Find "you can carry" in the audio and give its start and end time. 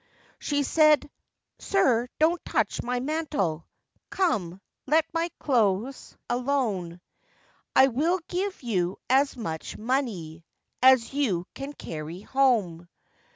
11.13-12.21